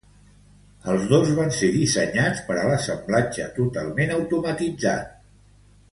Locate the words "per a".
2.49-2.65